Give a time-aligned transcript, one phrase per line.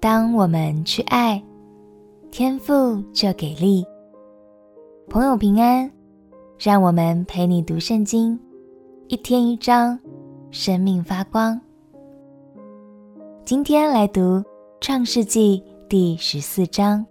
[0.00, 1.42] 当我们去爱，
[2.30, 3.84] 天赋就给力。
[5.10, 5.90] 朋友平安，
[6.58, 8.40] 让我们陪你读圣经，
[9.08, 9.98] 一天一章，
[10.50, 11.60] 生命发光。
[13.44, 14.42] 今天来读
[14.80, 17.04] 创世纪第十四章。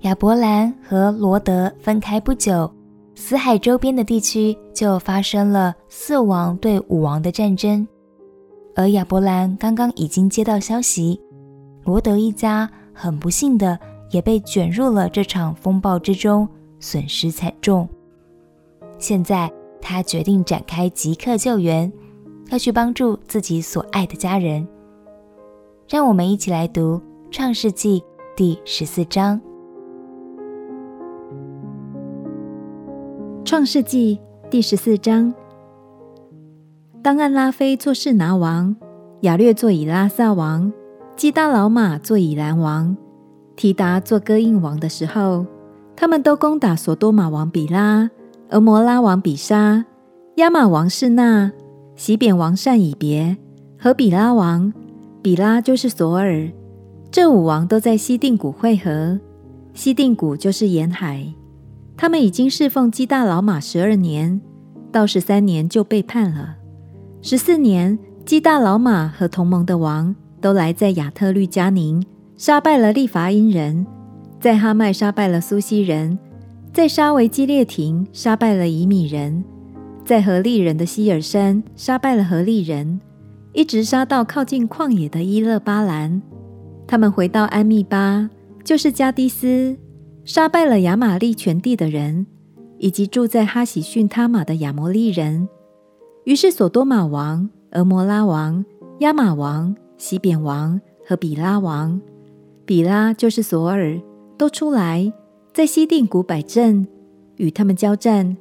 [0.00, 2.70] 亚伯兰和罗德分开不久，
[3.14, 7.88] 死海周边的地区就发生了四王对五王的战争。
[8.76, 11.20] 而亚伯兰刚刚已经接到消息，
[11.84, 13.78] 罗德一家很不幸的
[14.10, 16.48] 也被卷入了这场风暴之中，
[16.80, 17.88] 损失惨重。
[18.98, 21.92] 现在他决定展开即刻救援，
[22.50, 24.66] 要去帮助自己所爱的家人。
[25.88, 26.98] 让我们一起来读
[27.30, 28.00] 《创世纪》
[28.34, 29.38] 第十四章。
[33.44, 35.34] 《创世纪》第十四章。
[37.02, 38.74] 当暗拉非做示拿王，
[39.20, 40.72] 亚略做以拉撒王，
[41.16, 42.96] 基大老马做以兰王，
[43.54, 45.46] 提达做哥印王的时候，
[45.94, 48.10] 他们都攻打索多玛王比拉、
[48.50, 49.84] 蛾摩拉王比沙、
[50.36, 51.52] 亚玛王示拿、
[51.94, 53.36] 洗扁王善以别
[53.78, 54.72] 和比拉王。
[55.22, 56.50] 比拉就是索尔。
[57.12, 59.18] 这五王都在西定谷会合。
[59.72, 61.24] 西定谷就是沿海。
[61.96, 64.40] 他们已经侍奉基大老马十二年，
[64.90, 66.56] 到十三年就背叛了。
[67.22, 72.04] 十四年，基大老马和同盟的王都来在亚特律加宁，
[72.36, 73.86] 杀败了利伐因人，
[74.38, 76.18] 在哈麦杀败了苏西人，
[76.70, 79.42] 在沙维基列亭杀败了以米人，
[80.04, 83.00] 在何利人的希尔山杀败了何利人，
[83.54, 86.20] 一直杀到靠近旷野的伊勒巴兰。
[86.86, 88.28] 他们回到安密巴，
[88.62, 89.74] 就是加迪斯，
[90.26, 92.26] 杀败了亚玛利全地的人，
[92.76, 95.48] 以及住在哈喜逊他玛的亚摩利人。
[96.24, 98.62] 于是，所多玛王、俄摩拉王、
[98.98, 102.00] 亚玛王、西扁王和比拉王，
[102.64, 104.00] 比拉就是索尔，
[104.36, 105.12] 都出来
[105.52, 106.86] 在西定谷摆阵，
[107.36, 108.36] 与他们交战，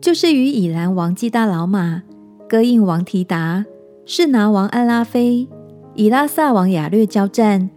[0.00, 2.02] 就是与以兰王基大老马、
[2.48, 3.64] 哥印王提达、
[4.06, 5.48] 士拿王安拉非、
[5.94, 7.70] 以拉撒王亚略交战，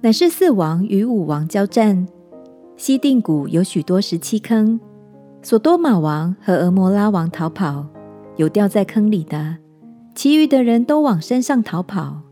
[0.00, 2.06] 乃是四王与五王交战。
[2.76, 4.80] 西定谷有许多石砌坑，
[5.42, 7.86] 所多玛王和俄摩拉王逃跑。
[8.36, 9.58] 有掉在坑里的，
[10.14, 12.22] 其余的人都往山上逃跑。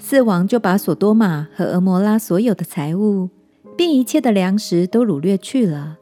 [0.00, 3.28] 四王就把所多玛和俄摩拉所有的财物，
[3.76, 5.98] 并一切的粮食都掳掠去了，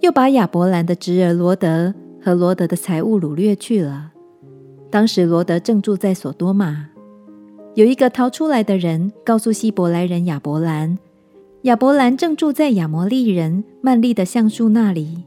[0.00, 4.10] 又把亚伯兰的侄儿罗德和罗德的财物掳掠去了。
[4.90, 6.88] 当时罗德正住在所多玛，
[7.74, 10.98] 有一个逃出来的人告诉希伯来人亚伯兰，
[11.62, 15.24] 亚伯兰正住在亚摩利人曼利的橡树那里。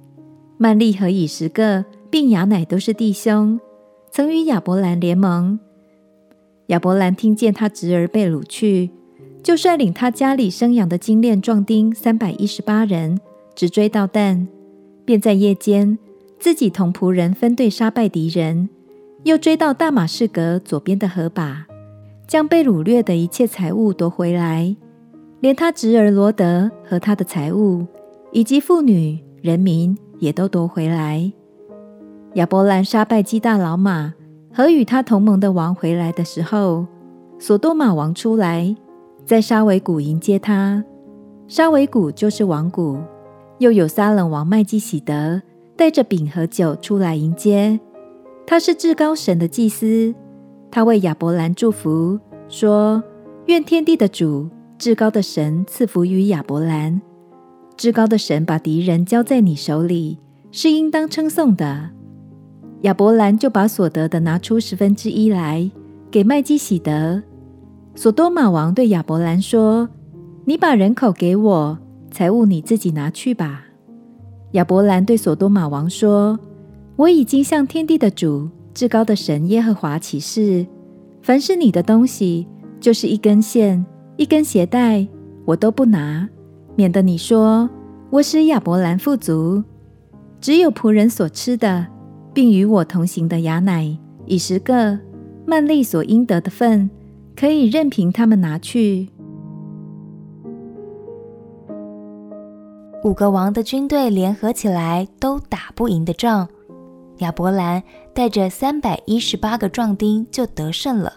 [0.57, 1.85] 曼利和以十个。
[2.13, 3.59] 并亚乃都是弟兄，
[4.11, 5.59] 曾与亚伯兰联盟。
[6.73, 8.89] 亚伯兰听见他侄儿被掳去，
[9.43, 13.19] 就率领他家里生养的精练壮丁三百一十八人，
[13.53, 14.47] 直追到但，
[15.05, 15.99] 便在夜间
[16.39, 18.69] 自己同仆人分队杀败敌人，
[19.21, 21.67] 又追到大马士革左边的河把，
[22.27, 24.75] 将被掳掠的一切财物夺回来，
[25.41, 27.85] 连他侄儿罗德和他的财物，
[28.31, 31.31] 以及妇女人民也都夺回来。
[32.33, 34.15] 亚伯兰杀败基大老玛
[34.53, 36.85] 和与他同盟的王回来的时候，
[37.39, 38.75] 所多玛王出来，
[39.25, 40.85] 在沙维谷迎接他。
[41.47, 42.99] 沙维谷就是王谷。
[43.59, 45.41] 又有撒冷王麦基洗德
[45.77, 47.79] 带着饼和酒出来迎接。
[48.45, 50.13] 他是至高神的祭司。
[50.69, 53.01] 他为亚伯兰祝福，说
[53.45, 57.01] ：“愿天地的主，至高的神赐福于亚伯兰。
[57.77, 60.19] 至高的神把敌人交在你手里，
[60.51, 61.91] 是应当称颂的。”
[62.83, 65.69] 亚伯兰就把所得的拿出十分之一来
[66.11, 67.23] 给麦基洗德。
[67.95, 69.87] 所多玛王对亚伯兰说
[70.43, 71.77] ：“你把人口给我，
[72.11, 73.63] 财物你自己拿去吧。”
[74.51, 76.37] 亚伯兰对所多玛王说
[76.97, 80.67] ：“我已经向天地的主、至高的神耶和华起誓，
[81.21, 82.45] 凡是你的东西，
[82.81, 83.85] 就是一根线、
[84.17, 85.07] 一根鞋带，
[85.45, 86.27] 我都不拿，
[86.75, 87.69] 免得你说
[88.09, 89.63] 我使亚伯兰富足，
[90.41, 91.87] 只有仆人所吃的。”
[92.33, 93.95] 并与我同行的雅乃、
[94.25, 94.97] 以十个
[95.45, 96.89] 曼利所应得的份，
[97.35, 99.07] 可以任凭他们拿去。
[103.03, 106.47] 五个王的军队联合起来，都打不赢的仗。
[107.17, 107.83] 亚伯兰
[108.13, 111.13] 带着三百一十八个壮丁就得胜了。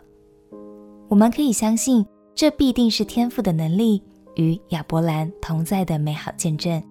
[1.08, 2.04] 我们可以相信，
[2.34, 4.02] 这必定是天赋的能力
[4.34, 6.82] 与亚伯兰同在的美好见证。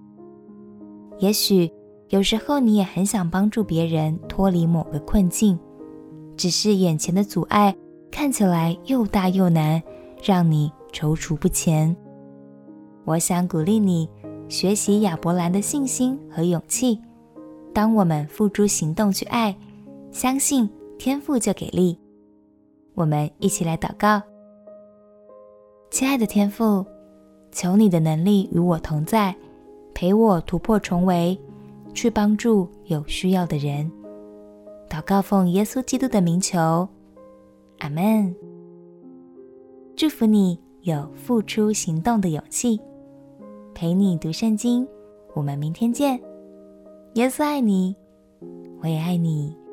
[1.20, 1.72] 也许。
[2.10, 5.58] 有时候你也很想帮助别人脱离某个困境，
[6.38, 7.76] 只是眼前的阻碍
[8.12, 9.82] 看起来又大又难，
[10.24, 11.96] 让你踌躇不前。
[13.06, 14.10] 我想鼓励你
[14.48, 17.00] 学习亚伯兰的信心和勇气。
[17.74, 19.56] 当我们付诸行动去爱，
[20.12, 21.98] 相信天赋就给力。
[22.94, 24.22] 我们一起来祷告。
[25.92, 26.86] 亲爱的天赋，
[27.52, 29.36] 求你的能力与我同在，
[29.94, 31.38] 陪我突破重围，
[31.96, 33.92] 去帮助有需要的人。
[34.88, 36.88] 祷告奉耶稣基督的名求，
[37.80, 38.36] 阿门。
[39.96, 42.80] 祝福你有付出行动的勇气。
[43.74, 44.88] 陪你读圣经，
[45.34, 46.20] 我们明天见。
[47.16, 47.96] 耶稣爱你，
[48.82, 49.65] 我也爱你。